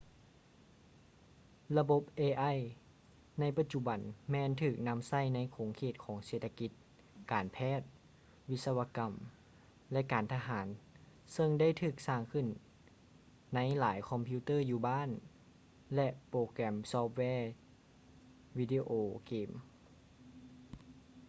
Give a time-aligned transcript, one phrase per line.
[1.77, 2.57] ລະບົບ ai
[3.39, 3.99] ໃນປະຈຸບັນ
[4.31, 6.71] ແມ່ນຖືກນຳໃຊ້ໃນຂົງເຂດຂອງເສດຖະກິດ
[7.31, 7.81] ການແພດ
[8.49, 9.13] ວິສະວະກຳ
[9.91, 10.67] ແລະ ການທະຫານ
[11.33, 12.47] ເຊິ່ງໄດ້ຖືກສ້າງຂຶ້ນ
[13.55, 15.09] ໃນຫລາຍຄອມພິວເຕີ້ີຢູ່ບ້ານ
[15.95, 17.21] ແລະ ໂປແກຮມຊອຟແວ
[18.57, 18.89] ວີດີໂອ
[19.25, 19.49] ເກມ